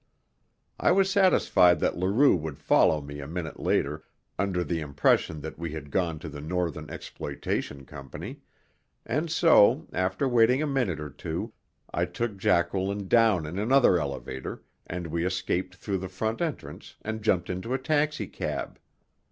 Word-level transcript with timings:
I 0.79 0.91
was 0.93 1.11
satisfied 1.11 1.79
that 1.81 1.95
Leroux 1.95 2.35
would 2.35 2.57
follow 2.57 3.01
me 3.01 3.19
a 3.19 3.27
minute 3.27 3.59
later, 3.59 4.03
under 4.39 4.63
the 4.63 4.79
impression 4.79 5.41
that 5.41 5.59
we 5.59 5.73
had 5.73 5.91
gone 5.91 6.17
to 6.17 6.27
the 6.27 6.41
Northern 6.41 6.89
Exploitation 6.89 7.85
Company, 7.85 8.41
and 9.05 9.29
so, 9.29 9.85
after 9.93 10.27
waiting 10.27 10.59
a 10.59 10.65
minute 10.65 10.99
or 10.99 11.11
two, 11.11 11.53
I 11.93 12.05
took 12.05 12.37
Jacqueline 12.39 13.07
down 13.07 13.45
in 13.45 13.59
another 13.59 13.99
elevator, 13.99 14.63
and 14.87 15.05
we 15.05 15.23
escaped 15.23 15.75
through 15.75 15.99
the 15.99 16.09
front 16.09 16.41
entrance 16.41 16.95
and 17.03 17.21
jumped 17.21 17.47
into 17.47 17.75
a 17.75 17.77
taxicab. 17.77 18.79